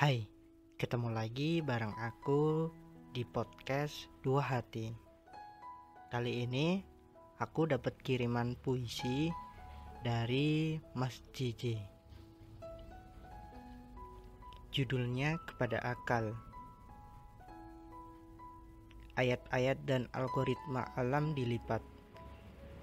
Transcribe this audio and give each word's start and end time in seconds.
Hai, 0.00 0.24
ketemu 0.80 1.12
lagi 1.12 1.60
bareng 1.60 1.92
aku 1.92 2.72
di 3.12 3.20
podcast 3.20 4.08
Dua 4.24 4.40
Hati. 4.40 4.88
Kali 6.08 6.40
ini 6.40 6.80
aku 7.36 7.68
dapat 7.68 8.00
kiriman 8.00 8.56
puisi 8.56 9.28
dari 10.00 10.80
Mas 10.96 11.20
JJ. 11.36 11.76
Judulnya 14.72 15.36
kepada 15.44 15.84
akal. 15.84 16.32
Ayat-ayat 19.20 19.84
dan 19.84 20.08
algoritma 20.16 20.88
alam 20.96 21.36
dilipat 21.36 21.84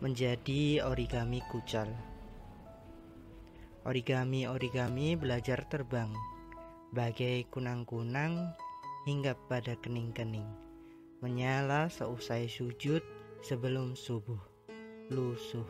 menjadi 0.06 0.86
origami 0.86 1.42
kucal. 1.50 1.90
Origami-origami 3.90 5.18
belajar 5.18 5.66
terbang 5.66 6.37
bagai 6.96 7.44
kunang-kunang 7.52 8.56
hingga 9.04 9.36
pada 9.52 9.76
kening-kening, 9.84 10.48
menyala 11.20 11.92
seusai 11.92 12.48
sujud 12.48 13.04
sebelum 13.44 13.96
subuh, 13.96 14.40
lusuh. 15.12 15.68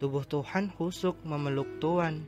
Tubuh 0.00 0.24
Tuhan 0.24 0.72
husuk 0.80 1.16
memeluk 1.24 1.68
Tuhan, 1.80 2.24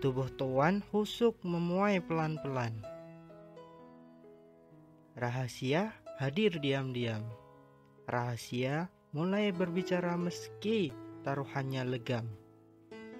tubuh 0.00 0.28
Tuhan 0.36 0.84
husuk 0.92 1.40
memuai 1.44 2.04
pelan-pelan. 2.04 2.72
Rahasia 5.16 5.92
hadir 6.20 6.56
diam-diam, 6.60 7.24
rahasia 8.04 8.92
mulai 9.12 9.52
berbicara 9.52 10.16
meski 10.20 10.92
taruhannya 11.24 11.84
legam. 11.84 12.28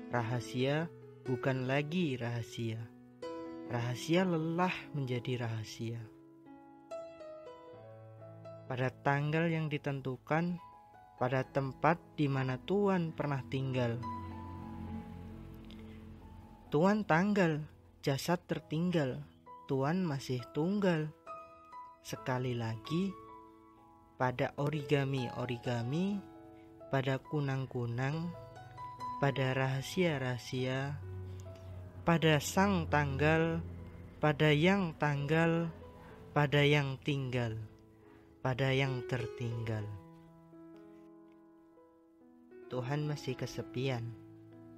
Rahasia 0.09 0.89
bukan 1.29 1.69
lagi 1.69 2.17
rahasia 2.17 2.98
Rahasia 3.69 4.25
lelah 4.25 4.73
menjadi 4.97 5.45
rahasia. 5.45 6.01
Pada 8.65 8.89
tanggal 8.89 9.53
yang 9.53 9.69
ditentukan, 9.69 10.57
pada 11.21 11.45
tempat 11.45 12.01
di 12.17 12.33
mana 12.33 12.57
Tuhan 12.65 13.13
pernah 13.13 13.45
tinggal. 13.53 14.01
Tuhan 16.73 17.05
tanggal, 17.05 17.61
jasad 18.01 18.41
tertinggal, 18.49 19.21
Tuhan 19.69 20.01
masih 20.01 20.41
tunggal. 20.57 21.13
Sekali 22.01 22.57
lagi, 22.57 23.13
pada 24.17 24.57
origami-origami, 24.57 26.17
pada 26.89 27.21
kunang-kunang, 27.21 28.33
pada 29.21 29.53
rahasia-rahasia, 29.53 30.97
pada 32.09 32.41
sang 32.41 32.89
tanggal, 32.89 33.61
pada 34.17 34.49
yang 34.49 34.97
tanggal, 34.97 35.69
pada 36.33 36.65
yang 36.65 36.97
tinggal, 37.05 37.53
pada 38.41 38.73
yang 38.73 39.05
tertinggal. 39.05 39.85
Tuhan 42.73 43.05
masih 43.05 43.37
kesepian, 43.37 44.09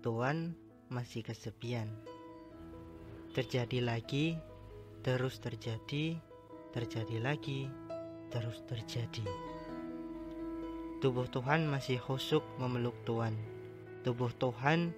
Tuhan 0.03 0.59
masih 0.91 1.22
kesepian. 1.22 1.87
Terjadi 3.31 3.78
lagi, 3.78 4.34
terus 5.06 5.39
terjadi, 5.39 6.19
terjadi 6.75 7.17
lagi, 7.22 7.70
terus 8.34 8.59
terjadi. 8.67 9.22
Tubuh 10.98 11.31
Tuhan 11.31 11.70
masih 11.70 12.03
husuk 12.11 12.42
memeluk 12.59 12.98
Tuhan. 13.06 13.39
Tubuh 14.03 14.34
Tuhan 14.34 14.91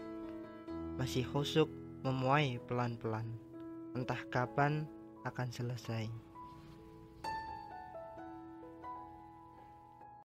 masih 0.96 1.28
husuk 1.28 1.81
memuai 2.02 2.58
pelan-pelan. 2.66 3.26
Entah 3.94 4.18
kapan 4.30 4.86
akan 5.22 5.48
selesai. 5.54 6.31